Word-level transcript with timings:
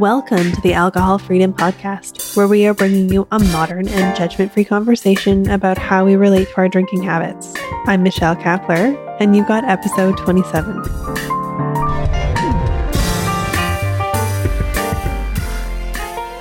Welcome 0.00 0.52
to 0.52 0.60
the 0.62 0.72
Alcohol 0.72 1.18
Freedom 1.18 1.52
Podcast, 1.52 2.34
where 2.34 2.48
we 2.48 2.66
are 2.66 2.72
bringing 2.72 3.12
you 3.12 3.28
a 3.30 3.38
modern 3.38 3.86
and 3.86 4.16
judgment 4.16 4.50
free 4.50 4.64
conversation 4.64 5.50
about 5.50 5.76
how 5.76 6.06
we 6.06 6.16
relate 6.16 6.48
to 6.48 6.56
our 6.56 6.70
drinking 6.70 7.02
habits. 7.02 7.52
I'm 7.84 8.02
Michelle 8.02 8.34
Kapler, 8.34 8.96
and 9.20 9.36
you've 9.36 9.46
got 9.46 9.62
episode 9.64 10.16
27. 10.16 10.82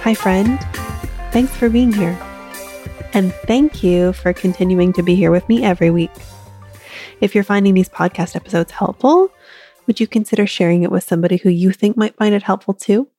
Hi, 0.04 0.14
friend. 0.18 0.58
Thanks 1.34 1.54
for 1.54 1.68
being 1.70 1.92
here. 1.92 2.18
And 3.12 3.34
thank 3.46 3.84
you 3.84 4.14
for 4.14 4.32
continuing 4.32 4.94
to 4.94 5.04
be 5.04 5.16
here 5.16 5.32
with 5.32 5.50
me 5.50 5.66
every 5.66 5.92
week. 5.92 6.12
If 7.20 7.36
you're 7.36 7.44
finding 7.44 7.74
these 7.74 7.90
podcast 7.90 8.38
episodes 8.38 8.72
helpful, 8.72 9.34
would 9.86 10.00
you 10.00 10.08
consider 10.08 10.48
sharing 10.48 10.84
it 10.84 10.92
with 10.92 11.04
somebody 11.04 11.36
who 11.36 11.50
you 11.50 11.74
think 11.74 11.98
might 11.98 12.16
find 12.16 12.34
it 12.34 12.44
helpful 12.44 12.74
too? 12.74 13.10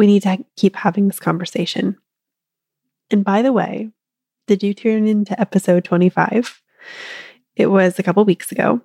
We 0.00 0.06
need 0.06 0.22
to 0.22 0.38
keep 0.56 0.76
having 0.76 1.08
this 1.08 1.20
conversation. 1.20 1.98
And 3.10 3.22
by 3.22 3.42
the 3.42 3.52
way, 3.52 3.90
did 4.46 4.62
you 4.62 4.72
tune 4.72 5.06
into 5.06 5.38
episode 5.38 5.84
25? 5.84 6.62
It 7.54 7.66
was 7.66 7.98
a 7.98 8.02
couple 8.02 8.24
weeks 8.24 8.50
ago. 8.50 8.80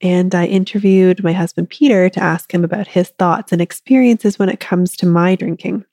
And 0.00 0.34
I 0.34 0.46
interviewed 0.46 1.22
my 1.22 1.34
husband 1.34 1.68
Peter 1.68 2.08
to 2.08 2.22
ask 2.22 2.50
him 2.50 2.64
about 2.64 2.86
his 2.86 3.10
thoughts 3.10 3.52
and 3.52 3.60
experiences 3.60 4.38
when 4.38 4.48
it 4.48 4.58
comes 4.58 4.96
to 4.96 5.06
my 5.06 5.34
drinking. 5.34 5.84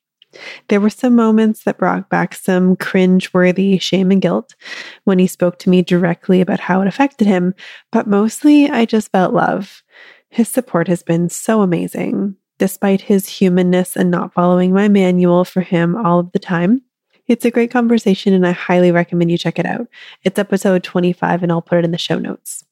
There 0.69 0.79
were 0.79 0.89
some 0.89 1.17
moments 1.17 1.65
that 1.65 1.77
brought 1.77 2.07
back 2.09 2.33
some 2.33 2.77
cringe-worthy 2.77 3.77
shame 3.79 4.09
and 4.09 4.21
guilt 4.21 4.55
when 5.03 5.19
he 5.19 5.27
spoke 5.27 5.59
to 5.59 5.69
me 5.69 5.81
directly 5.81 6.39
about 6.39 6.61
how 6.61 6.79
it 6.79 6.87
affected 6.87 7.27
him, 7.27 7.55
but 7.91 8.07
mostly 8.07 8.69
I 8.69 8.85
just 8.85 9.11
felt 9.11 9.33
love. 9.33 9.84
His 10.29 10.47
support 10.47 10.87
has 10.87 11.03
been 11.03 11.27
so 11.27 11.62
amazing, 11.62 12.37
despite 12.57 13.01
his 13.01 13.27
humanness 13.27 13.95
and 13.95 14.09
not 14.09 14.34
following 14.34 14.73
my 14.73 14.87
manual 14.87 15.45
for 15.45 15.61
him 15.61 15.95
all 15.95 16.20
of 16.20 16.31
the 16.31 16.39
time. 16.39 16.81
It's 17.27 17.45
a 17.45 17.51
great 17.51 17.71
conversation 17.71 18.34
and 18.34 18.45
I 18.45 18.51
highly 18.51 18.91
recommend 18.91 19.31
you 19.31 19.37
check 19.37 19.57
it 19.57 19.65
out. 19.65 19.87
It's 20.23 20.39
episode 20.39 20.84
25 20.84 21.43
and 21.43 21.51
I'll 21.51 21.62
put 21.62 21.79
it 21.79 21.85
in 21.85 21.91
the 21.91 21.97
show 21.97 22.20
notes. 22.20 22.63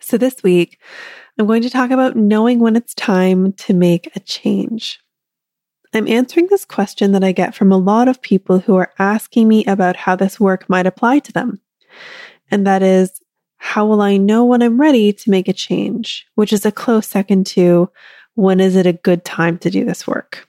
So 0.00 0.16
this 0.16 0.42
week, 0.42 0.80
I'm 1.38 1.46
going 1.46 1.62
to 1.62 1.70
talk 1.70 1.90
about 1.90 2.16
knowing 2.16 2.60
when 2.60 2.76
it's 2.76 2.94
time 2.94 3.52
to 3.54 3.74
make 3.74 4.14
a 4.16 4.20
change. 4.20 5.00
I'm 5.92 6.08
answering 6.08 6.48
this 6.48 6.64
question 6.64 7.12
that 7.12 7.24
I 7.24 7.32
get 7.32 7.54
from 7.54 7.72
a 7.72 7.78
lot 7.78 8.08
of 8.08 8.22
people 8.22 8.58
who 8.58 8.76
are 8.76 8.92
asking 8.98 9.48
me 9.48 9.64
about 9.66 9.96
how 9.96 10.16
this 10.16 10.40
work 10.40 10.68
might 10.68 10.86
apply 10.86 11.20
to 11.20 11.32
them. 11.32 11.60
And 12.50 12.66
that 12.66 12.82
is, 12.82 13.20
how 13.58 13.86
will 13.86 14.02
I 14.02 14.16
know 14.16 14.44
when 14.44 14.62
I'm 14.62 14.80
ready 14.80 15.12
to 15.12 15.30
make 15.30 15.48
a 15.48 15.52
change? 15.52 16.26
Which 16.34 16.52
is 16.52 16.64
a 16.64 16.72
close 16.72 17.06
second 17.06 17.46
to 17.48 17.90
when 18.36 18.60
is 18.60 18.76
it 18.76 18.86
a 18.86 18.92
good 18.92 19.24
time 19.24 19.58
to 19.58 19.70
do 19.70 19.84
this 19.84 20.06
work? 20.06 20.46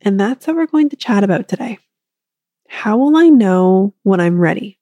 And 0.00 0.18
that's 0.18 0.46
what 0.46 0.56
we're 0.56 0.66
going 0.66 0.88
to 0.90 0.96
chat 0.96 1.24
about 1.24 1.48
today. 1.48 1.78
How 2.68 2.96
will 2.96 3.16
I 3.16 3.28
know 3.28 3.94
when 4.04 4.20
I'm 4.20 4.38
ready? 4.38 4.78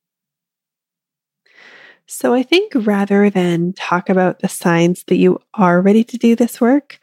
So 2.06 2.34
I 2.34 2.42
think 2.42 2.72
rather 2.74 3.30
than 3.30 3.72
talk 3.72 4.10
about 4.10 4.40
the 4.40 4.48
signs 4.48 5.04
that 5.04 5.16
you 5.16 5.40
are 5.54 5.80
ready 5.80 6.04
to 6.04 6.18
do 6.18 6.36
this 6.36 6.60
work, 6.60 6.98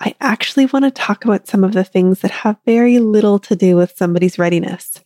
I 0.00 0.16
actually 0.20 0.66
want 0.66 0.86
to 0.86 0.90
talk 0.90 1.24
about 1.24 1.46
some 1.46 1.62
of 1.62 1.72
the 1.72 1.84
things 1.84 2.20
that 2.20 2.32
have 2.32 2.56
very 2.66 2.98
little 2.98 3.38
to 3.40 3.54
do 3.54 3.76
with 3.76 3.96
somebody's 3.96 4.38
readiness. 4.38 5.00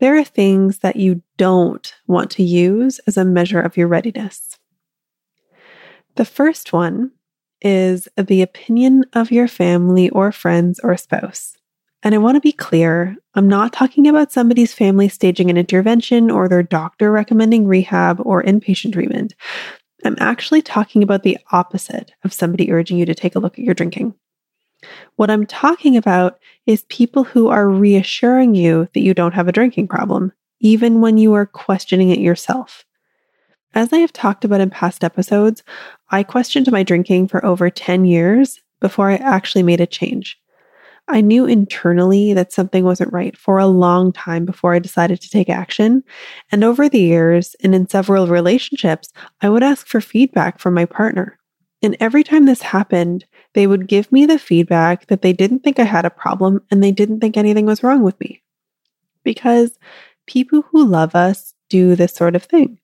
There 0.00 0.18
are 0.18 0.24
things 0.24 0.78
that 0.78 0.96
you 0.96 1.22
don't 1.36 1.94
want 2.08 2.32
to 2.32 2.42
use 2.42 2.98
as 3.06 3.16
a 3.16 3.24
measure 3.24 3.60
of 3.60 3.76
your 3.76 3.86
readiness. 3.86 4.58
The 6.16 6.24
first 6.24 6.72
one 6.72 7.12
is 7.62 8.08
the 8.16 8.42
opinion 8.42 9.04
of 9.12 9.30
your 9.30 9.48
family 9.48 10.10
or 10.10 10.32
friends 10.32 10.80
or 10.82 10.96
spouse. 10.96 11.56
And 12.02 12.14
I 12.14 12.18
want 12.18 12.36
to 12.36 12.40
be 12.40 12.52
clear 12.52 13.16
I'm 13.34 13.48
not 13.48 13.72
talking 13.72 14.06
about 14.06 14.32
somebody's 14.32 14.74
family 14.74 15.08
staging 15.08 15.50
an 15.50 15.56
intervention 15.56 16.30
or 16.30 16.48
their 16.48 16.62
doctor 16.62 17.10
recommending 17.10 17.66
rehab 17.66 18.20
or 18.20 18.42
inpatient 18.42 18.92
treatment. 18.92 19.34
I'm 20.04 20.16
actually 20.18 20.62
talking 20.62 21.02
about 21.02 21.22
the 21.22 21.38
opposite 21.52 22.12
of 22.24 22.32
somebody 22.32 22.72
urging 22.72 22.98
you 22.98 23.06
to 23.06 23.14
take 23.14 23.36
a 23.36 23.38
look 23.38 23.58
at 23.58 23.64
your 23.64 23.74
drinking. 23.74 24.14
What 25.14 25.30
I'm 25.30 25.46
talking 25.46 25.96
about 25.96 26.40
is 26.66 26.84
people 26.88 27.22
who 27.22 27.48
are 27.48 27.68
reassuring 27.68 28.56
you 28.56 28.88
that 28.94 29.00
you 29.00 29.14
don't 29.14 29.34
have 29.34 29.46
a 29.46 29.52
drinking 29.52 29.86
problem, 29.86 30.32
even 30.60 31.00
when 31.00 31.18
you 31.18 31.34
are 31.34 31.46
questioning 31.46 32.10
it 32.10 32.18
yourself. 32.18 32.84
As 33.74 33.92
I 33.92 33.98
have 33.98 34.12
talked 34.12 34.44
about 34.44 34.60
in 34.60 34.70
past 34.70 35.02
episodes, 35.02 35.62
I 36.10 36.22
questioned 36.22 36.70
my 36.70 36.82
drinking 36.82 37.28
for 37.28 37.44
over 37.44 37.70
10 37.70 38.04
years 38.04 38.60
before 38.80 39.10
I 39.10 39.14
actually 39.14 39.62
made 39.62 39.80
a 39.80 39.86
change. 39.86 40.38
I 41.08 41.20
knew 41.20 41.46
internally 41.46 42.32
that 42.34 42.52
something 42.52 42.84
wasn't 42.84 43.12
right 43.12 43.36
for 43.36 43.58
a 43.58 43.66
long 43.66 44.12
time 44.12 44.44
before 44.44 44.74
I 44.74 44.78
decided 44.78 45.20
to 45.20 45.30
take 45.30 45.48
action. 45.48 46.04
And 46.52 46.62
over 46.62 46.88
the 46.88 47.00
years 47.00 47.56
and 47.62 47.74
in 47.74 47.88
several 47.88 48.26
relationships, 48.26 49.10
I 49.40 49.48
would 49.48 49.62
ask 49.62 49.86
for 49.86 50.00
feedback 50.00 50.58
from 50.58 50.74
my 50.74 50.84
partner. 50.84 51.38
And 51.82 51.96
every 51.98 52.22
time 52.22 52.44
this 52.44 52.62
happened, 52.62 53.24
they 53.54 53.66
would 53.66 53.88
give 53.88 54.12
me 54.12 54.26
the 54.26 54.38
feedback 54.38 55.06
that 55.06 55.22
they 55.22 55.32
didn't 55.32 55.60
think 55.60 55.78
I 55.78 55.84
had 55.84 56.04
a 56.04 56.10
problem 56.10 56.62
and 56.70 56.82
they 56.82 56.92
didn't 56.92 57.20
think 57.20 57.36
anything 57.36 57.66
was 57.66 57.82
wrong 57.82 58.02
with 58.02 58.18
me. 58.20 58.42
Because 59.24 59.78
people 60.26 60.62
who 60.70 60.86
love 60.86 61.16
us 61.16 61.54
do 61.68 61.96
this 61.96 62.14
sort 62.14 62.36
of 62.36 62.44
thing. 62.44 62.78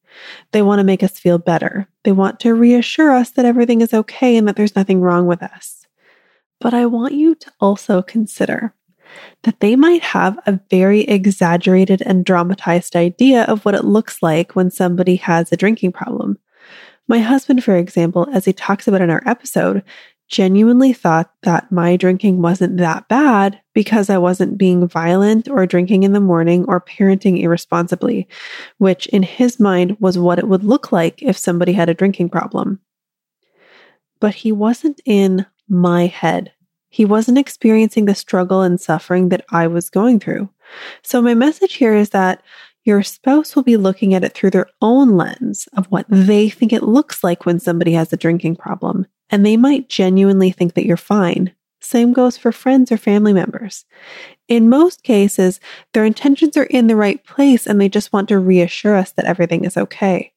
They 0.53 0.63
want 0.63 0.81
to 0.81 0.85
make 0.85 1.03
us 1.03 1.19
feel 1.19 1.39
better. 1.39 1.89
They 2.05 2.13
want 2.13 2.41
to 2.41 2.55
reassure 2.55 3.13
us 3.13 3.31
that 3.33 3.45
everything 3.45 3.81
is 3.81 3.95
okay 3.95 4.37
and 4.37 4.49
that 4.49 4.57
there's 4.57 4.77
nothing 4.77 5.01
wrong 5.01 5.27
with 5.27 5.43
us. 5.43 5.87
But 6.61 6.75
I 6.75 6.87
want 6.87 7.15
you 7.15 7.35
to 7.37 7.53
also 7.61 8.03
consider 8.03 8.75
that 9.43 9.61
they 9.61 9.77
might 9.77 10.03
have 10.03 10.39
a 10.47 10.61
very 10.71 11.01
exaggerated 11.03 12.03
and 12.03 12.25
dramatized 12.25 12.97
idea 12.97 13.45
of 13.45 13.65
what 13.65 13.75
it 13.75 13.85
looks 13.85 14.23
like 14.23 14.55
when 14.55 14.71
somebody 14.71 15.17
has 15.17 15.51
a 15.51 15.57
drinking 15.57 15.93
problem. 15.93 16.39
My 17.07 17.21
husband, 17.21 17.65
for 17.65 17.77
example, 17.77 18.29
as 18.33 18.45
he 18.45 18.53
talks 18.53 18.87
about 18.87 19.01
in 19.01 19.11
our 19.11 19.23
episode, 19.25 19.83
genuinely 20.29 20.93
thought 20.93 21.33
that 21.43 21.73
my 21.73 21.97
drinking 21.97 22.43
wasn't 22.43 22.77
that 22.77 23.09
bad 23.09 23.61
because 23.75 24.11
I 24.11 24.19
wasn't 24.19 24.59
being 24.59 24.87
violent 24.87 25.49
or 25.49 25.67
drinking 25.67 26.03
in 26.03 26.13
the 26.13 26.21
morning 26.21 26.65
or 26.69 26.81
parenting 26.81 27.41
irresponsibly, 27.41 28.29
which 28.77 29.07
in 29.07 29.23
his 29.23 29.59
mind 29.59 29.97
was 30.01 30.19
what 30.19 30.39
it 30.39 30.49
would 30.49 30.65
look 30.65 30.93
like 30.93 31.23
if 31.23 31.37
somebody 31.37 31.73
had 31.73 31.89
a 31.89 31.95
drinking 31.95 32.29
problem. 32.29 32.81
But 34.21 34.35
he 34.35 34.53
wasn't 34.53 35.01
in 35.05 35.47
my 35.69 36.07
head. 36.07 36.53
He 36.91 37.05
wasn't 37.05 37.39
experiencing 37.39 38.05
the 38.05 38.15
struggle 38.15 38.63
and 38.63 38.81
suffering 38.81 39.29
that 39.31 39.45
I 39.51 39.67
was 39.67 39.91
going 39.91 40.21
through. 40.21 40.49
So, 41.03 41.23
my 41.23 41.35
message 41.35 41.75
here 41.75 41.95
is 41.95 42.11
that 42.11 42.43
your 42.85 43.03
spouse 43.03 43.55
will 43.55 43.63
be 43.63 43.77
looking 43.77 44.15
at 44.15 44.25
it 44.25 44.33
through 44.33 44.51
their 44.51 44.69
own 44.81 45.11
lens 45.11 45.69
of 45.77 45.87
what 45.87 46.07
they 46.09 46.49
think 46.49 46.73
it 46.73 46.83
looks 46.83 47.23
like 47.23 47.45
when 47.45 47.61
somebody 47.61 47.93
has 47.93 48.13
a 48.13 48.17
drinking 48.17 48.57
problem. 48.57 49.07
And 49.31 49.45
they 49.45 49.57
might 49.57 49.89
genuinely 49.89 50.51
think 50.51 50.75
that 50.75 50.87
you're 50.87 50.97
fine. 50.97 51.55
Same 51.81 52.13
goes 52.13 52.37
for 52.37 52.51
friends 52.51 52.91
or 52.91 52.97
family 52.97 53.33
members. 53.33 53.85
In 54.49 54.69
most 54.69 55.03
cases, 55.03 55.61
their 55.93 56.05
intentions 56.05 56.57
are 56.57 56.65
in 56.65 56.87
the 56.87 56.97
right 56.97 57.23
place 57.25 57.67
and 57.67 57.81
they 57.81 57.89
just 57.89 58.13
want 58.13 58.29
to 58.29 58.39
reassure 58.39 58.97
us 58.97 59.13
that 59.13 59.27
everything 59.27 59.65
is 59.65 59.77
okay. 59.77 60.33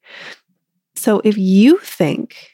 So 0.94 1.20
if 1.24 1.36
you 1.36 1.78
think 1.78 2.52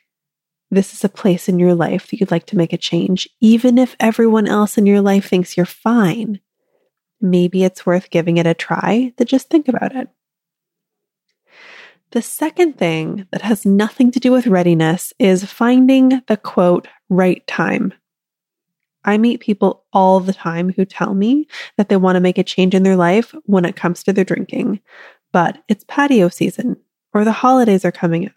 this 0.70 0.92
is 0.92 1.04
a 1.04 1.08
place 1.08 1.48
in 1.48 1.58
your 1.58 1.74
life 1.74 2.08
that 2.08 2.20
you'd 2.20 2.30
like 2.30 2.46
to 2.46 2.56
make 2.56 2.72
a 2.72 2.78
change, 2.78 3.28
even 3.40 3.78
if 3.78 3.96
everyone 4.00 4.46
else 4.46 4.78
in 4.78 4.86
your 4.86 5.00
life 5.00 5.28
thinks 5.28 5.56
you're 5.56 5.66
fine, 5.66 6.40
maybe 7.20 7.64
it's 7.64 7.84
worth 7.84 8.10
giving 8.10 8.36
it 8.36 8.46
a 8.46 8.54
try 8.54 9.12
to 9.16 9.24
just 9.24 9.50
think 9.50 9.68
about 9.68 9.94
it. 9.94 10.08
The 12.10 12.22
second 12.22 12.78
thing 12.78 13.26
that 13.32 13.42
has 13.42 13.66
nothing 13.66 14.10
to 14.12 14.20
do 14.20 14.32
with 14.32 14.46
readiness 14.46 15.12
is 15.18 15.44
finding 15.44 16.22
the 16.26 16.38
quote, 16.38 16.88
right 17.10 17.46
time. 17.46 17.92
I 19.04 19.18
meet 19.18 19.40
people 19.40 19.84
all 19.92 20.20
the 20.20 20.32
time 20.32 20.72
who 20.72 20.86
tell 20.86 21.14
me 21.14 21.46
that 21.76 21.90
they 21.90 21.96
want 21.96 22.16
to 22.16 22.20
make 22.20 22.38
a 22.38 22.44
change 22.44 22.74
in 22.74 22.82
their 22.82 22.96
life 22.96 23.34
when 23.44 23.66
it 23.66 23.76
comes 23.76 24.02
to 24.02 24.12
their 24.12 24.24
drinking, 24.24 24.80
but 25.32 25.62
it's 25.68 25.84
patio 25.86 26.30
season 26.30 26.76
or 27.12 27.24
the 27.24 27.32
holidays 27.32 27.84
are 27.84 27.92
coming 27.92 28.26
up 28.26 28.32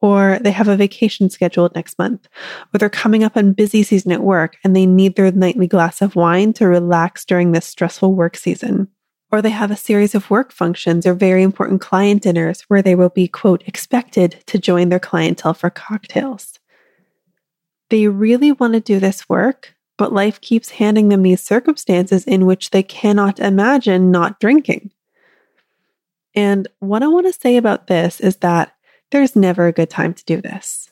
or 0.00 0.38
they 0.40 0.50
have 0.50 0.68
a 0.68 0.76
vacation 0.76 1.28
scheduled 1.28 1.74
next 1.74 1.98
month, 1.98 2.26
or 2.72 2.78
they're 2.78 2.88
coming 2.88 3.22
up 3.22 3.36
on 3.36 3.52
busy 3.52 3.82
season 3.82 4.12
at 4.12 4.22
work 4.22 4.56
and 4.64 4.74
they 4.74 4.86
need 4.86 5.14
their 5.14 5.30
nightly 5.30 5.66
glass 5.66 6.00
of 6.00 6.16
wine 6.16 6.54
to 6.54 6.66
relax 6.66 7.24
during 7.26 7.52
this 7.52 7.66
stressful 7.66 8.14
work 8.14 8.36
season. 8.36 8.88
Or 9.32 9.40
they 9.40 9.50
have 9.50 9.70
a 9.70 9.76
series 9.76 10.14
of 10.14 10.28
work 10.28 10.50
functions 10.50 11.06
or 11.06 11.14
very 11.14 11.42
important 11.42 11.80
client 11.80 12.22
dinners 12.22 12.62
where 12.62 12.82
they 12.82 12.94
will 12.94 13.10
be, 13.10 13.28
quote, 13.28 13.62
expected 13.66 14.42
to 14.46 14.58
join 14.58 14.88
their 14.88 14.98
clientele 14.98 15.54
for 15.54 15.70
cocktails. 15.70 16.58
They 17.90 18.08
really 18.08 18.52
want 18.52 18.74
to 18.74 18.80
do 18.80 18.98
this 18.98 19.28
work, 19.28 19.74
but 19.96 20.12
life 20.12 20.40
keeps 20.40 20.70
handing 20.70 21.10
them 21.10 21.22
these 21.22 21.42
circumstances 21.42 22.24
in 22.24 22.46
which 22.46 22.70
they 22.70 22.82
cannot 22.82 23.38
imagine 23.38 24.10
not 24.10 24.40
drinking. 24.40 24.90
And 26.34 26.68
what 26.78 27.02
I 27.02 27.08
want 27.08 27.26
to 27.26 27.32
say 27.32 27.56
about 27.56 27.86
this 27.86 28.20
is 28.20 28.36
that 28.36 28.74
there's 29.10 29.34
never 29.34 29.66
a 29.66 29.72
good 29.72 29.90
time 29.90 30.14
to 30.14 30.24
do 30.24 30.40
this. 30.40 30.90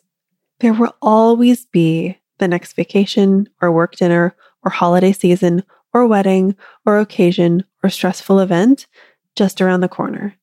There 0.61 0.73
will 0.73 0.95
always 1.01 1.67
be 1.67 2.19
the 2.39 2.49
next 2.49 2.75
vacation 2.75 3.49
or 3.61 3.71
work 3.71 3.97
dinner 3.97 4.35
or 4.65 4.71
holiday 4.71 5.13
season 5.13 5.63
or 5.93 6.07
wedding 6.07 6.57
or 6.85 6.99
occasion 6.99 7.65
or 7.83 7.91
stressful 7.91 8.41
event 8.41 8.87
just 9.37 9.61
around 9.61 9.81
the 9.81 9.89
corner. 9.89 10.35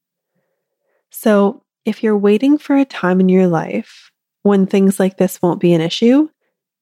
So, 1.12 1.64
if 1.86 2.02
you're 2.02 2.18
waiting 2.18 2.58
for 2.58 2.76
a 2.76 2.86
time 2.86 3.20
in 3.20 3.30
your 3.30 3.48
life 3.48 4.12
when 4.44 4.66
things 4.66 5.00
like 5.00 5.18
this 5.18 5.42
won't 5.42 5.60
be 5.60 5.74
an 5.74 5.82
issue, 5.82 6.30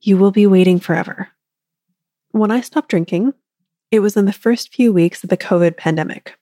you 0.02 0.18
will 0.18 0.32
be 0.32 0.48
waiting 0.48 0.80
forever. 0.80 1.30
When 2.32 2.52
I 2.52 2.62
stopped 2.62 2.90
drinking, 2.90 3.34
it 3.92 4.00
was 4.00 4.18
in 4.18 4.26
the 4.26 4.34
first 4.34 4.74
few 4.74 4.92
weeks 4.92 5.24
of 5.24 5.30
the 5.30 5.38
COVID 5.38 5.78
pandemic. 5.78 6.36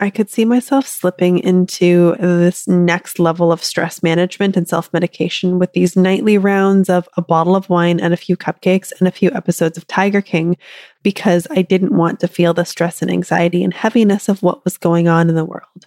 I 0.00 0.10
could 0.10 0.30
see 0.30 0.44
myself 0.44 0.86
slipping 0.86 1.38
into 1.38 2.16
this 2.18 2.66
next 2.66 3.18
level 3.18 3.52
of 3.52 3.62
stress 3.62 4.02
management 4.02 4.56
and 4.56 4.66
self 4.66 4.92
medication 4.92 5.58
with 5.58 5.72
these 5.74 5.96
nightly 5.96 6.38
rounds 6.38 6.88
of 6.88 7.08
a 7.16 7.22
bottle 7.22 7.54
of 7.54 7.68
wine 7.68 8.00
and 8.00 8.12
a 8.12 8.16
few 8.16 8.36
cupcakes 8.36 8.92
and 8.98 9.06
a 9.06 9.12
few 9.12 9.30
episodes 9.32 9.78
of 9.78 9.86
Tiger 9.86 10.20
King 10.20 10.56
because 11.02 11.46
I 11.50 11.62
didn't 11.62 11.96
want 11.96 12.20
to 12.20 12.28
feel 12.28 12.54
the 12.54 12.64
stress 12.64 13.02
and 13.02 13.10
anxiety 13.10 13.62
and 13.62 13.72
heaviness 13.72 14.28
of 14.28 14.42
what 14.42 14.64
was 14.64 14.76
going 14.76 15.08
on 15.08 15.28
in 15.28 15.34
the 15.34 15.44
world. 15.44 15.86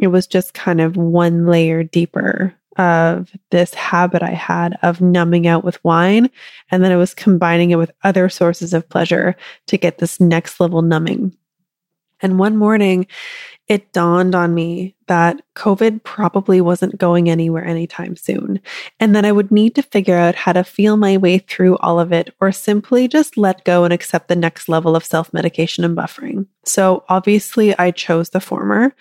It 0.00 0.08
was 0.08 0.26
just 0.26 0.54
kind 0.54 0.80
of 0.80 0.96
one 0.96 1.46
layer 1.46 1.82
deeper 1.82 2.54
of 2.76 3.30
this 3.50 3.74
habit 3.74 4.22
I 4.22 4.30
had 4.30 4.78
of 4.82 5.00
numbing 5.00 5.46
out 5.46 5.64
with 5.64 5.82
wine. 5.84 6.30
And 6.70 6.82
then 6.82 6.92
I 6.92 6.96
was 6.96 7.14
combining 7.14 7.70
it 7.70 7.76
with 7.76 7.90
other 8.04 8.28
sources 8.28 8.72
of 8.72 8.88
pleasure 8.88 9.36
to 9.66 9.76
get 9.76 9.98
this 9.98 10.20
next 10.20 10.60
level 10.60 10.82
numbing. 10.82 11.36
And 12.22 12.38
one 12.38 12.56
morning, 12.56 13.06
it 13.70 13.92
dawned 13.92 14.34
on 14.34 14.52
me 14.52 14.96
that 15.06 15.42
COVID 15.54 16.02
probably 16.02 16.60
wasn't 16.60 16.98
going 16.98 17.30
anywhere 17.30 17.64
anytime 17.64 18.16
soon, 18.16 18.60
and 18.98 19.14
that 19.14 19.24
I 19.24 19.30
would 19.30 19.52
need 19.52 19.76
to 19.76 19.82
figure 19.82 20.16
out 20.16 20.34
how 20.34 20.52
to 20.52 20.64
feel 20.64 20.96
my 20.96 21.16
way 21.16 21.38
through 21.38 21.76
all 21.78 22.00
of 22.00 22.12
it 22.12 22.34
or 22.40 22.50
simply 22.50 23.06
just 23.06 23.36
let 23.36 23.64
go 23.64 23.84
and 23.84 23.92
accept 23.92 24.26
the 24.26 24.34
next 24.34 24.68
level 24.68 24.96
of 24.96 25.04
self 25.04 25.32
medication 25.32 25.84
and 25.84 25.96
buffering. 25.96 26.46
So 26.64 27.04
obviously, 27.08 27.78
I 27.78 27.92
chose 27.92 28.30
the 28.30 28.40
former. 28.40 28.92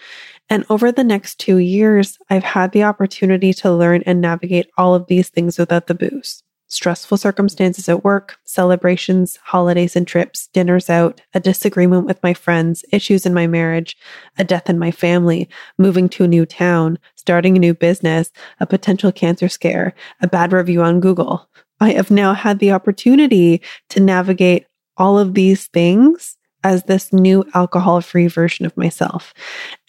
And 0.52 0.66
over 0.70 0.92
the 0.92 1.04
next 1.04 1.40
two 1.40 1.58
years, 1.58 2.18
I've 2.30 2.44
had 2.44 2.72
the 2.72 2.84
opportunity 2.84 3.54
to 3.54 3.72
learn 3.72 4.04
and 4.06 4.22
navigate 4.22 4.70
all 4.78 4.94
of 4.94 5.08
these 5.08 5.30
things 5.30 5.58
without 5.58 5.88
the 5.88 5.96
booze 5.96 6.44
stressful 6.70 7.18
circumstances 7.18 7.90
at 7.90 8.04
work, 8.04 8.38
celebrations, 8.46 9.38
holidays 9.44 9.96
and 9.96 10.08
trips, 10.08 10.48
dinners 10.54 10.90
out, 10.90 11.20
a 11.34 11.40
disagreement 11.40 12.06
with 12.06 12.22
my 12.24 12.34
friends, 12.34 12.86
issues 12.92 13.26
in 13.26 13.34
my 13.34 13.48
marriage, 13.48 13.98
a 14.38 14.44
death 14.44 14.70
in 14.70 14.80
my 14.80 14.92
family, 14.92 15.50
moving 15.78 16.08
to 16.08 16.24
a 16.24 16.28
new 16.28 16.46
town, 16.46 16.98
starting 17.16 17.58
a 17.58 17.60
new 17.60 17.74
business, 17.74 18.32
a 18.60 18.68
potential 18.68 19.12
cancer 19.12 19.50
scare, 19.50 19.94
a 20.22 20.28
bad 20.28 20.54
review 20.54 20.82
on 20.82 21.00
Google. 21.00 21.50
I 21.80 21.92
have 21.92 22.12
now 22.12 22.34
had 22.34 22.60
the 22.60 22.72
opportunity 22.72 23.62
to 23.90 24.00
navigate 24.00 24.68
all 24.96 25.18
of 25.18 25.34
these 25.34 25.68
things 25.68 26.38
as 26.64 26.84
this 26.84 27.12
new 27.12 27.46
alcohol 27.54 28.02
free 28.02 28.28
version 28.28 28.66
of 28.66 28.78
myself. 28.78 29.34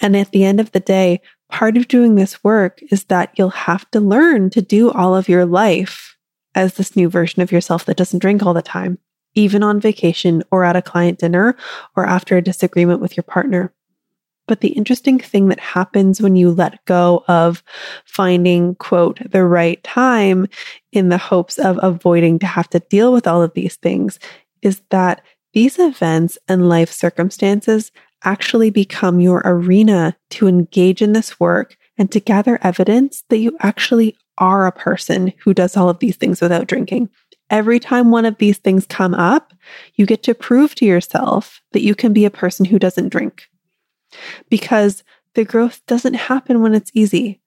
And 0.01 0.17
at 0.17 0.31
the 0.31 0.45
end 0.45 0.61
of 0.61 0.73
the 0.73 0.81
day, 0.81 1.21
part 1.51 1.77
of 1.77 1.89
doing 1.89 2.15
this 2.15 2.43
work 2.43 2.81
is 2.91 3.05
that 3.05 3.33
you'll 3.37 3.51
have 3.51 3.91
to 3.91 4.01
learn 4.01 4.51
to 4.51 4.63
do 4.63 4.91
all 4.91 5.17
of 5.17 5.29
your 5.29 5.45
life 5.45 6.10
as 6.55 6.75
this 6.75 6.97
new 6.97 7.09
version 7.09 7.43
of 7.43 7.53
yourself 7.53 7.85
that 7.85 7.97
doesn't 7.97 8.21
drink 8.21 8.45
all 8.45 8.55
the 8.55 8.63
time, 8.63 8.99
even 9.35 9.63
on 9.63 9.81
vacation 9.81 10.43
or 10.51 10.65
at 10.65 10.77
a 10.77 10.83
client 10.83 11.19
dinner 11.19 11.57
or 11.97 12.05
after 12.07 12.37
a 12.37 12.43
disagreement 12.43 13.01
with 13.01 13.17
your 13.17 13.25
partner. 13.25 13.73
But 14.47 14.63
the 14.63 14.71
interesting 14.71 15.21
thing 15.21 15.49
that 15.49 15.61
happens 15.61 16.21
when 16.21 16.35
you 16.35 16.51
let 16.51 16.85
go 16.85 17.25
of 17.29 17.63
finding, 18.05 18.75
quote, 18.75 19.21
the 19.31 19.45
right 19.45 19.81
time 19.85 20.49
in 20.91 21.09
the 21.09 21.19
hopes 21.19 21.57
of 21.57 21.79
avoiding 21.83 22.41
to 22.41 22.47
have 22.47 22.69
to 22.71 22.81
deal 22.81 23.13
with 23.13 23.29
all 23.29 23.43
of 23.43 23.55
these 23.55 23.77
things 23.77 24.19
is 24.61 24.83
that 24.91 25.23
these 25.53 25.79
events 25.79 26.37
and 26.49 26.69
life 26.69 26.91
circumstances 26.91 27.93
actually 28.25 28.71
become 28.71 29.21
your 29.21 29.41
arena 29.45 30.17
to 30.31 30.49
engage 30.49 31.01
in 31.01 31.13
this 31.13 31.39
work 31.41 31.77
and 31.97 32.11
to 32.13 32.21
gather 32.21 32.59
evidence 32.63 33.25
that 33.29 33.39
you 33.39 33.57
actually 33.61 34.17
are 34.41 34.67
a 34.67 34.73
person 34.73 35.33
who 35.45 35.55
does 35.55 35.77
all 35.77 35.89
of 35.89 35.99
these 35.99 36.17
things 36.17 36.41
without 36.41 36.67
drinking. 36.67 37.11
Every 37.51 37.79
time 37.79 38.11
one 38.11 38.25
of 38.25 38.39
these 38.39 38.59
things 38.59 38.87
come 38.87 39.15
up, 39.15 39.53
you 39.95 40.07
get 40.07 40.23
to 40.25 40.35
prove 40.35 40.75
to 40.77 40.87
yourself 40.87 41.61
that 41.73 41.83
you 41.83 41.95
can 41.95 42.13
be 42.13 42.25
a 42.25 42.31
person 42.31 42.65
who 42.65 42.79
doesn't 42.79 43.11
drink. 43.11 43.49
Because 44.49 45.05
the 45.35 45.45
growth 45.45 45.85
doesn't 45.87 46.15
happen 46.15 46.63
when 46.63 46.75
it's 46.75 46.91
easy. 46.95 47.41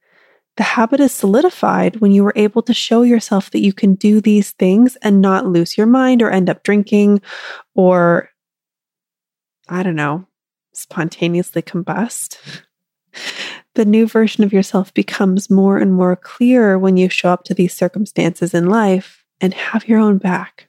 The 0.56 0.64
habit 0.64 1.00
is 1.00 1.12
solidified 1.12 1.96
when 1.96 2.12
you 2.12 2.26
are 2.28 2.34
able 2.36 2.62
to 2.64 2.74
show 2.74 3.02
yourself 3.02 3.50
that 3.52 3.64
you 3.64 3.74
can 3.74 3.96
do 3.96 4.22
these 4.22 4.52
things 4.52 4.96
and 4.98 5.20
not 5.20 5.48
lose 5.48 5.78
your 5.78 5.88
mind 5.88 6.22
or 6.22 6.30
end 6.30 6.50
up 6.50 6.64
drinking 6.64 7.22
or, 7.74 8.30
I 9.68 9.82
don't 9.82 9.96
know, 9.96 10.28
spontaneously 10.74 11.64
combust. 11.64 12.38
The 13.76 13.86
new 13.86 14.08
version 14.08 14.44
of 14.44 14.54
yourself 14.54 14.94
becomes 14.94 15.50
more 15.50 15.78
and 15.78 15.94
more 15.94 16.16
clear 16.16 16.78
when 16.78 16.98
you 16.98 17.10
show 17.10 17.30
up 17.30 17.44
to 17.46 17.54
these 17.54 17.74
circumstances 17.74 18.54
in 18.54 18.68
life 18.68 19.26
and 19.42 19.54
have 19.54 19.88
your 19.88 20.00
own 20.00 20.18
back. 20.18 20.68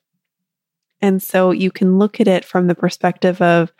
And 1.00 1.22
so 1.22 1.50
you 1.50 1.70
can 1.70 1.98
look 1.98 2.20
at 2.20 2.28
it 2.28 2.44
from 2.44 2.66
the 2.66 2.74
perspective 2.74 3.42
of, 3.42 3.72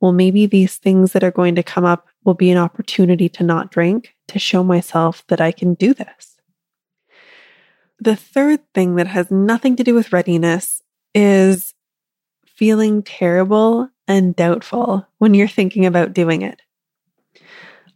well, 0.00 0.12
maybe 0.12 0.46
these 0.46 0.76
things 0.76 1.12
that 1.12 1.24
are 1.24 1.30
going 1.32 1.56
to 1.56 1.62
come 1.62 1.84
up 1.84 2.06
will 2.24 2.34
be 2.34 2.50
an 2.50 2.58
opportunity 2.58 3.28
to 3.30 3.42
not 3.42 3.70
drink, 3.70 4.14
to 4.28 4.38
show 4.38 4.62
myself 4.62 5.24
that 5.26 5.40
I 5.40 5.50
can 5.50 5.74
do 5.74 5.92
this. 5.92 6.40
The 7.98 8.16
third 8.16 8.60
thing 8.74 8.96
that 8.96 9.08
has 9.08 9.30
nothing 9.30 9.76
to 9.76 9.84
do 9.84 9.94
with 9.94 10.12
readiness 10.12 10.82
is 11.14 11.74
feeling 12.46 13.02
terrible 13.02 13.88
and 14.06 14.34
doubtful 14.36 15.06
when 15.18 15.34
you're 15.34 15.48
thinking 15.48 15.86
about 15.86 16.12
doing 16.12 16.42
it. 16.42 16.62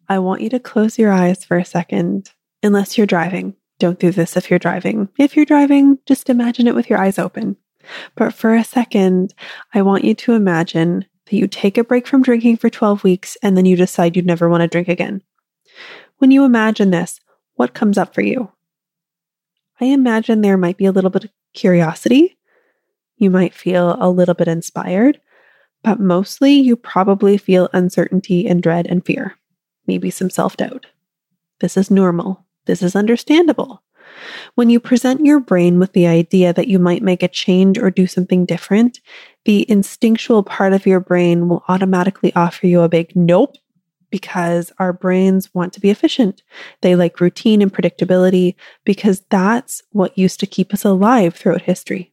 I 0.09 0.19
want 0.21 0.41
you 0.41 0.49
to 0.51 0.61
close 0.61 0.99
your 0.99 1.13
eyes 1.13 1.45
for 1.45 1.59
a 1.59 1.65
second, 1.65 2.31
unless 2.63 2.97
you're 2.97 3.07
driving. 3.07 3.57
Don't 3.79 3.99
do 3.99 4.11
this 4.11 4.37
if 4.37 4.49
you're 4.51 4.59
driving. 4.59 5.09
If 5.19 5.37
you're 5.37 5.45
driving, 5.45 5.99
just 6.07 6.31
imagine 6.31 6.67
it 6.67 6.75
with 6.75 6.89
your 6.89 6.99
eyes 6.99 7.19
open. 7.19 7.57
But 8.15 8.33
for 8.33 8.55
a 8.55 8.65
second, 8.65 9.35
I 9.75 9.83
want 9.83 10.05
you 10.05 10.15
to 10.15 10.33
imagine 10.33 11.05
that 11.27 11.37
you 11.37 11.47
take 11.47 11.77
a 11.77 11.85
break 11.85 12.07
from 12.07 12.23
drinking 12.23 12.57
for 12.59 12.71
12 12.71 13.05
weeks 13.05 13.37
and 13.43 13.57
then 13.57 13.67
you 13.67 13.77
decide 13.77 14.17
you 14.17 14.23
never 14.23 14.49
want 14.49 14.63
to 14.63 14.69
drink 14.69 14.89
again. 14.89 15.23
When 16.19 16.31
you 16.31 16.45
imagine 16.45 16.91
this, 16.91 17.21
what 17.55 17.75
comes 17.75 17.99
up 17.99 18.15
for 18.15 18.23
you? 18.23 18.51
I 19.81 19.87
imagine 19.87 20.41
there 20.41 20.57
might 20.57 20.79
be 20.79 20.87
a 20.87 20.93
little 20.93 21.11
bit 21.11 21.25
of 21.25 21.31
curiosity. 21.53 22.39
You 23.19 23.31
might 23.31 23.55
feel 23.55 23.97
a 24.01 24.11
little 24.11 24.35
bit 24.35 24.49
inspired, 24.49 25.21
but 25.83 26.01
mostly 26.01 26.55
you 26.55 26.77
probably 26.77 27.37
feel 27.37 27.69
uncertainty 27.73 28.47
and 28.47 28.63
dread 28.63 28.87
and 28.87 29.05
fear 29.05 29.37
maybe 29.87 30.11
some 30.11 30.31
self 30.31 30.57
doubt. 30.57 30.87
This 31.61 31.77
is 31.77 31.91
normal. 31.91 32.45
This 32.67 32.83
is 32.83 32.97
understandable. 32.97 33.83
When 34.55 34.71
you 34.71 34.81
present 34.81 35.25
your 35.25 35.41
brain 35.41 35.79
with 35.79 35.93
the 35.93 36.07
idea 36.07 36.53
that 36.53 36.69
you 36.69 36.79
might 36.79 37.03
make 37.03 37.23
a 37.23 37.29
change 37.29 37.79
or 37.79 37.91
do 37.91 38.07
something 38.07 38.45
different, 38.45 39.01
the 39.45 39.69
instinctual 39.71 40.43
part 40.43 40.73
of 40.73 40.87
your 40.87 41.01
brain 41.01 41.49
will 41.49 41.65
automatically 41.69 42.35
offer 42.35 42.67
you 42.67 42.81
a 42.83 42.89
big 42.89 43.15
nope 43.15 43.57
because 44.11 44.73
our 44.79 44.93
brains 44.93 45.53
want 45.55 45.73
to 45.73 45.81
be 45.81 45.91
efficient. 45.91 46.43
They 46.81 46.97
like 46.97 47.21
routine 47.21 47.61
and 47.61 47.73
predictability 47.73 48.55
because 48.85 49.23
that's 49.31 49.83
what 49.91 50.17
used 50.17 50.41
to 50.41 50.47
keep 50.47 50.73
us 50.73 50.85
alive 50.85 51.35
throughout 51.35 51.63
history. 51.63 52.13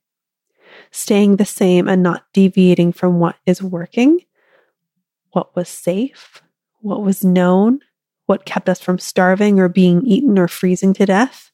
Staying 0.92 1.38
the 1.38 1.46
same 1.46 1.88
and 1.88 2.04
not 2.04 2.26
deviating 2.34 2.94
from 2.94 3.20
what 3.20 3.38
is 3.46 3.62
working, 3.62 4.20
what 5.32 5.56
was 5.56 5.70
safe, 5.70 6.42
what 6.84 7.02
was 7.02 7.24
known, 7.24 7.80
what 8.26 8.46
kept 8.46 8.70
us 8.70 8.82
from 8.82 9.00
starving 9.00 9.60
or 9.60 9.70
being 9.70 10.06
eaten 10.06 10.38
or 10.38 10.48
freezing 10.48 10.94
to 10.94 11.06
death. 11.06 11.52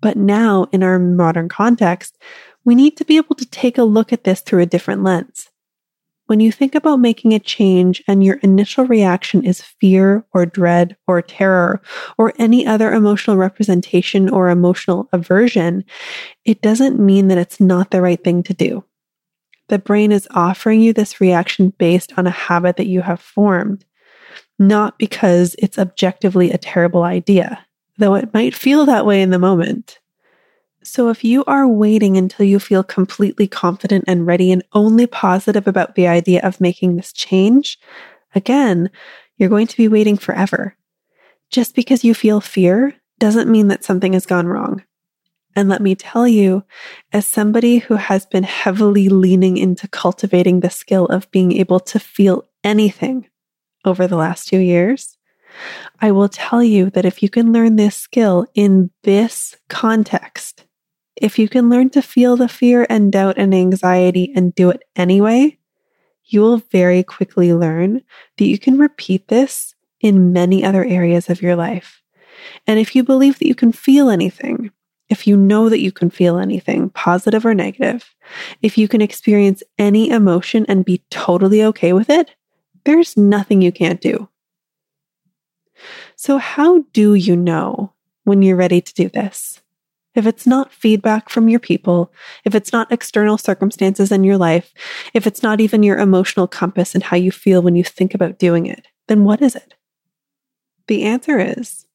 But 0.00 0.16
now, 0.16 0.66
in 0.72 0.82
our 0.82 0.98
modern 0.98 1.48
context, 1.48 2.18
we 2.64 2.74
need 2.74 2.96
to 2.96 3.04
be 3.04 3.16
able 3.16 3.36
to 3.36 3.46
take 3.46 3.78
a 3.78 3.84
look 3.84 4.12
at 4.12 4.24
this 4.24 4.40
through 4.40 4.62
a 4.62 4.66
different 4.66 5.02
lens. 5.02 5.48
When 6.26 6.40
you 6.40 6.52
think 6.52 6.74
about 6.74 7.00
making 7.00 7.34
a 7.34 7.40
change 7.40 8.02
and 8.06 8.22
your 8.22 8.36
initial 8.36 8.86
reaction 8.86 9.44
is 9.44 9.62
fear 9.62 10.24
or 10.32 10.46
dread 10.46 10.96
or 11.08 11.20
terror 11.22 11.82
or 12.18 12.32
any 12.38 12.64
other 12.64 12.92
emotional 12.92 13.36
representation 13.36 14.28
or 14.28 14.48
emotional 14.48 15.08
aversion, 15.12 15.84
it 16.44 16.62
doesn't 16.62 17.00
mean 17.00 17.28
that 17.28 17.38
it's 17.38 17.58
not 17.58 17.90
the 17.90 18.00
right 18.00 18.22
thing 18.22 18.44
to 18.44 18.54
do. 18.54 18.84
The 19.68 19.80
brain 19.80 20.12
is 20.12 20.28
offering 20.30 20.80
you 20.80 20.92
this 20.92 21.20
reaction 21.20 21.72
based 21.78 22.12
on 22.16 22.26
a 22.26 22.30
habit 22.30 22.76
that 22.76 22.86
you 22.86 23.02
have 23.02 23.20
formed 23.20 23.84
not 24.60 24.98
because 24.98 25.56
it's 25.58 25.78
objectively 25.78 26.52
a 26.52 26.58
terrible 26.58 27.02
idea, 27.02 27.66
though 27.96 28.14
it 28.14 28.32
might 28.34 28.54
feel 28.54 28.84
that 28.84 29.06
way 29.06 29.22
in 29.22 29.30
the 29.30 29.38
moment. 29.38 29.98
So 30.82 31.08
if 31.08 31.24
you 31.24 31.44
are 31.46 31.66
waiting 31.66 32.16
until 32.16 32.44
you 32.44 32.58
feel 32.58 32.84
completely 32.84 33.48
confident 33.48 34.04
and 34.06 34.26
ready 34.26 34.52
and 34.52 34.62
only 34.74 35.06
positive 35.06 35.66
about 35.66 35.94
the 35.94 36.06
idea 36.06 36.40
of 36.42 36.60
making 36.60 36.96
this 36.96 37.12
change, 37.12 37.78
again, 38.34 38.90
you're 39.36 39.48
going 39.48 39.66
to 39.66 39.76
be 39.76 39.88
waiting 39.88 40.18
forever. 40.18 40.76
Just 41.50 41.74
because 41.74 42.04
you 42.04 42.14
feel 42.14 42.40
fear 42.40 42.94
doesn't 43.18 43.50
mean 43.50 43.68
that 43.68 43.82
something 43.82 44.12
has 44.12 44.26
gone 44.26 44.46
wrong. 44.46 44.84
And 45.56 45.68
let 45.68 45.82
me 45.82 45.94
tell 45.94 46.28
you, 46.28 46.64
as 47.12 47.26
somebody 47.26 47.78
who 47.78 47.94
has 47.94 48.24
been 48.26 48.44
heavily 48.44 49.08
leaning 49.08 49.56
into 49.56 49.88
cultivating 49.88 50.60
the 50.60 50.70
skill 50.70 51.06
of 51.06 51.30
being 51.30 51.52
able 51.52 51.80
to 51.80 51.98
feel 51.98 52.46
anything 52.62 53.26
over 53.84 54.06
the 54.06 54.16
last 54.16 54.48
two 54.48 54.58
years, 54.58 55.16
I 56.00 56.12
will 56.12 56.28
tell 56.28 56.62
you 56.62 56.90
that 56.90 57.04
if 57.04 57.22
you 57.22 57.28
can 57.28 57.52
learn 57.52 57.76
this 57.76 57.96
skill 57.96 58.46
in 58.54 58.90
this 59.02 59.56
context, 59.68 60.64
if 61.16 61.38
you 61.38 61.48
can 61.48 61.68
learn 61.68 61.90
to 61.90 62.02
feel 62.02 62.36
the 62.36 62.48
fear 62.48 62.86
and 62.88 63.12
doubt 63.12 63.36
and 63.36 63.54
anxiety 63.54 64.32
and 64.34 64.54
do 64.54 64.70
it 64.70 64.82
anyway, 64.96 65.58
you 66.24 66.40
will 66.40 66.58
very 66.58 67.02
quickly 67.02 67.52
learn 67.52 68.02
that 68.38 68.46
you 68.46 68.58
can 68.58 68.78
repeat 68.78 69.28
this 69.28 69.74
in 70.00 70.32
many 70.32 70.64
other 70.64 70.84
areas 70.84 71.28
of 71.28 71.42
your 71.42 71.56
life. 71.56 72.02
And 72.66 72.78
if 72.78 72.94
you 72.94 73.04
believe 73.04 73.38
that 73.38 73.48
you 73.48 73.54
can 73.54 73.72
feel 73.72 74.08
anything, 74.08 74.70
if 75.10 75.26
you 75.26 75.36
know 75.36 75.68
that 75.68 75.80
you 75.80 75.92
can 75.92 76.08
feel 76.08 76.38
anything, 76.38 76.88
positive 76.90 77.44
or 77.44 77.52
negative, 77.52 78.14
if 78.62 78.78
you 78.78 78.88
can 78.88 79.02
experience 79.02 79.62
any 79.78 80.08
emotion 80.08 80.64
and 80.68 80.84
be 80.84 81.02
totally 81.10 81.64
okay 81.64 81.92
with 81.92 82.08
it, 82.08 82.34
there's 82.84 83.16
nothing 83.16 83.62
you 83.62 83.72
can't 83.72 84.00
do. 84.00 84.28
So, 86.16 86.38
how 86.38 86.82
do 86.92 87.14
you 87.14 87.36
know 87.36 87.92
when 88.24 88.42
you're 88.42 88.56
ready 88.56 88.80
to 88.80 88.94
do 88.94 89.08
this? 89.08 89.60
If 90.14 90.26
it's 90.26 90.46
not 90.46 90.72
feedback 90.72 91.30
from 91.30 91.48
your 91.48 91.60
people, 91.60 92.12
if 92.44 92.54
it's 92.54 92.72
not 92.72 92.90
external 92.90 93.38
circumstances 93.38 94.10
in 94.10 94.24
your 94.24 94.36
life, 94.36 94.74
if 95.14 95.26
it's 95.26 95.42
not 95.42 95.60
even 95.60 95.82
your 95.82 95.98
emotional 95.98 96.48
compass 96.48 96.94
and 96.94 97.04
how 97.04 97.16
you 97.16 97.30
feel 97.30 97.62
when 97.62 97.76
you 97.76 97.84
think 97.84 98.12
about 98.12 98.38
doing 98.38 98.66
it, 98.66 98.88
then 99.06 99.24
what 99.24 99.40
is 99.40 99.54
it? 99.54 99.74
The 100.88 101.04
answer 101.04 101.38
is 101.38 101.86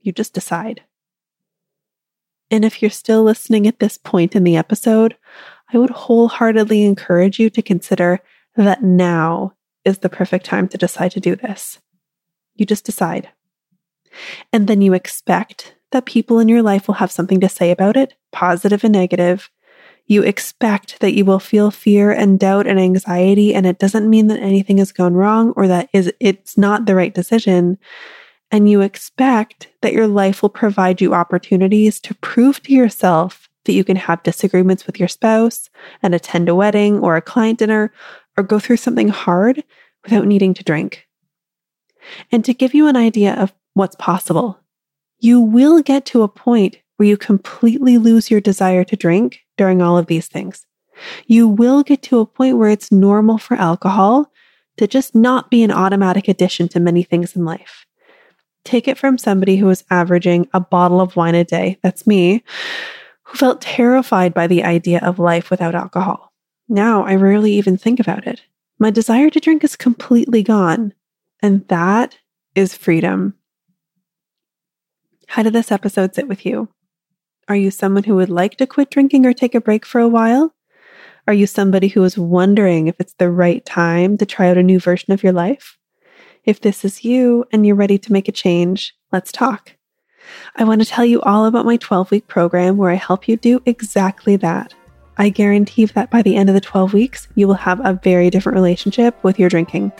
you 0.00 0.12
just 0.12 0.32
decide. 0.32 0.82
And 2.50 2.64
if 2.64 2.82
you're 2.82 2.90
still 2.90 3.22
listening 3.22 3.66
at 3.66 3.78
this 3.78 3.98
point 3.98 4.34
in 4.34 4.42
the 4.42 4.56
episode, 4.56 5.16
I 5.72 5.78
would 5.78 5.90
wholeheartedly 5.90 6.82
encourage 6.84 7.38
you 7.38 7.50
to 7.50 7.62
consider 7.62 8.20
that 8.56 8.82
now 8.82 9.52
is 9.84 9.98
the 9.98 10.08
perfect 10.08 10.44
time 10.44 10.68
to 10.68 10.78
decide 10.78 11.12
to 11.12 11.20
do 11.20 11.36
this. 11.36 11.78
You 12.54 12.66
just 12.66 12.84
decide. 12.84 13.30
And 14.52 14.66
then 14.66 14.82
you 14.82 14.92
expect 14.92 15.74
that 15.92 16.04
people 16.04 16.38
in 16.38 16.48
your 16.48 16.62
life 16.62 16.86
will 16.86 16.94
have 16.94 17.10
something 17.10 17.40
to 17.40 17.48
say 17.48 17.70
about 17.70 17.96
it, 17.96 18.14
positive 18.32 18.84
and 18.84 18.92
negative. 18.92 19.50
You 20.06 20.22
expect 20.22 21.00
that 21.00 21.14
you 21.14 21.24
will 21.24 21.40
feel 21.40 21.70
fear 21.70 22.10
and 22.10 22.38
doubt 22.38 22.66
and 22.66 22.80
anxiety, 22.80 23.54
and 23.54 23.66
it 23.66 23.78
doesn't 23.78 24.10
mean 24.10 24.26
that 24.26 24.40
anything 24.40 24.78
has 24.78 24.92
gone 24.92 25.14
wrong 25.14 25.52
or 25.56 25.68
that 25.68 25.88
is 25.92 26.12
it's 26.20 26.58
not 26.58 26.86
the 26.86 26.94
right 26.94 27.14
decision. 27.14 27.78
And 28.50 28.68
you 28.68 28.80
expect 28.80 29.68
that 29.82 29.92
your 29.92 30.08
life 30.08 30.42
will 30.42 30.48
provide 30.48 31.00
you 31.00 31.14
opportunities 31.14 32.00
to 32.00 32.14
prove 32.16 32.60
to 32.64 32.72
yourself 32.72 33.48
that 33.64 33.72
you 33.72 33.84
can 33.84 33.96
have 33.96 34.22
disagreements 34.22 34.86
with 34.86 34.98
your 34.98 35.08
spouse 35.08 35.70
and 36.02 36.14
attend 36.14 36.48
a 36.48 36.54
wedding 36.54 36.98
or 36.98 37.16
a 37.16 37.22
client 37.22 37.58
dinner 37.58 37.92
or 38.40 38.42
go 38.42 38.58
through 38.58 38.78
something 38.78 39.08
hard 39.08 39.62
without 40.02 40.26
needing 40.26 40.54
to 40.54 40.64
drink. 40.64 41.06
And 42.32 42.44
to 42.46 42.54
give 42.54 42.74
you 42.74 42.86
an 42.88 42.96
idea 42.96 43.34
of 43.34 43.52
what's 43.74 43.96
possible, 43.96 44.58
you 45.18 45.40
will 45.40 45.82
get 45.82 46.06
to 46.06 46.22
a 46.22 46.28
point 46.28 46.78
where 46.96 47.08
you 47.08 47.16
completely 47.16 47.98
lose 47.98 48.30
your 48.30 48.40
desire 48.40 48.82
to 48.84 48.96
drink 48.96 49.40
during 49.58 49.82
all 49.82 49.98
of 49.98 50.06
these 50.06 50.26
things. 50.26 50.66
You 51.26 51.48
will 51.48 51.82
get 51.82 52.02
to 52.04 52.20
a 52.20 52.26
point 52.26 52.56
where 52.56 52.70
it's 52.70 52.90
normal 52.90 53.38
for 53.38 53.54
alcohol 53.54 54.32
to 54.78 54.86
just 54.86 55.14
not 55.14 55.50
be 55.50 55.62
an 55.62 55.70
automatic 55.70 56.26
addition 56.26 56.68
to 56.68 56.80
many 56.80 57.02
things 57.02 57.36
in 57.36 57.44
life. 57.44 57.84
Take 58.64 58.88
it 58.88 58.98
from 58.98 59.18
somebody 59.18 59.56
who 59.56 59.66
was 59.66 59.84
averaging 59.90 60.48
a 60.54 60.60
bottle 60.60 61.00
of 61.00 61.16
wine 61.16 61.34
a 61.34 61.44
day, 61.44 61.78
that's 61.82 62.06
me, 62.06 62.42
who 63.24 63.36
felt 63.36 63.60
terrified 63.60 64.32
by 64.32 64.46
the 64.46 64.64
idea 64.64 65.00
of 65.00 65.18
life 65.18 65.50
without 65.50 65.74
alcohol. 65.74 66.29
Now 66.72 67.02
I 67.04 67.16
rarely 67.16 67.52
even 67.54 67.76
think 67.76 67.98
about 67.98 68.28
it. 68.28 68.42
My 68.78 68.90
desire 68.90 69.28
to 69.28 69.40
drink 69.40 69.64
is 69.64 69.74
completely 69.74 70.44
gone. 70.44 70.94
And 71.42 71.66
that 71.66 72.18
is 72.54 72.76
freedom. 72.76 73.34
How 75.26 75.42
did 75.42 75.52
this 75.52 75.72
episode 75.72 76.14
sit 76.14 76.28
with 76.28 76.46
you? 76.46 76.68
Are 77.48 77.56
you 77.56 77.72
someone 77.72 78.04
who 78.04 78.14
would 78.14 78.30
like 78.30 78.56
to 78.58 78.68
quit 78.68 78.88
drinking 78.88 79.26
or 79.26 79.32
take 79.32 79.56
a 79.56 79.60
break 79.60 79.84
for 79.84 80.00
a 80.00 80.06
while? 80.06 80.54
Are 81.26 81.34
you 81.34 81.48
somebody 81.48 81.88
who 81.88 82.04
is 82.04 82.16
wondering 82.16 82.86
if 82.86 82.94
it's 83.00 83.14
the 83.14 83.30
right 83.30 83.66
time 83.66 84.16
to 84.18 84.24
try 84.24 84.48
out 84.48 84.56
a 84.56 84.62
new 84.62 84.78
version 84.78 85.12
of 85.12 85.24
your 85.24 85.32
life? 85.32 85.76
If 86.44 86.60
this 86.60 86.84
is 86.84 87.04
you 87.04 87.46
and 87.52 87.66
you're 87.66 87.74
ready 87.74 87.98
to 87.98 88.12
make 88.12 88.28
a 88.28 88.32
change, 88.32 88.94
let's 89.10 89.32
talk. 89.32 89.74
I 90.54 90.62
want 90.62 90.82
to 90.82 90.88
tell 90.88 91.04
you 91.04 91.20
all 91.22 91.46
about 91.46 91.66
my 91.66 91.78
12 91.78 92.12
week 92.12 92.28
program 92.28 92.76
where 92.76 92.92
I 92.92 92.94
help 92.94 93.26
you 93.26 93.36
do 93.36 93.60
exactly 93.66 94.36
that. 94.36 94.72
I 95.20 95.28
guarantee 95.28 95.84
that 95.84 96.08
by 96.08 96.22
the 96.22 96.34
end 96.34 96.48
of 96.48 96.54
the 96.54 96.62
12 96.62 96.94
weeks, 96.94 97.28
you 97.34 97.46
will 97.46 97.52
have 97.52 97.78
a 97.84 97.92
very 97.92 98.30
different 98.30 98.56
relationship 98.56 99.22
with 99.22 99.38
your 99.38 99.50
drinking. 99.50 99.92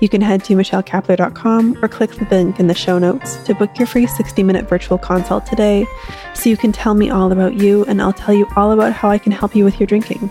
You 0.00 0.08
can 0.08 0.20
head 0.20 0.42
to 0.46 0.56
michellekapler.com 0.56 1.78
or 1.80 1.86
click 1.86 2.10
the 2.10 2.26
link 2.28 2.58
in 2.58 2.66
the 2.66 2.74
show 2.74 2.98
notes 2.98 3.36
to 3.44 3.54
book 3.54 3.70
your 3.78 3.86
free 3.86 4.08
60 4.08 4.42
minute 4.42 4.68
virtual 4.68 4.98
consult 4.98 5.46
today 5.46 5.86
so 6.34 6.50
you 6.50 6.56
can 6.56 6.72
tell 6.72 6.94
me 6.94 7.08
all 7.08 7.30
about 7.30 7.54
you 7.54 7.84
and 7.84 8.02
I'll 8.02 8.12
tell 8.12 8.34
you 8.34 8.48
all 8.56 8.72
about 8.72 8.92
how 8.92 9.10
I 9.10 9.18
can 9.18 9.30
help 9.30 9.54
you 9.54 9.64
with 9.64 9.78
your 9.78 9.86
drinking. 9.86 10.28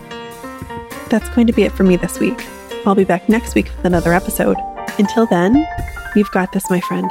That's 1.08 1.30
going 1.30 1.46
to 1.46 1.54
be 1.54 1.62
it 1.62 1.72
for 1.72 1.84
me 1.84 1.96
this 1.96 2.20
week. 2.20 2.46
I'll 2.84 2.94
be 2.94 3.04
back 3.04 3.30
next 3.30 3.54
week 3.54 3.70
with 3.74 3.86
another 3.86 4.12
episode. 4.12 4.58
Until 4.98 5.24
then, 5.24 5.66
you've 6.14 6.30
got 6.32 6.52
this, 6.52 6.68
my 6.68 6.82
friend. 6.82 7.10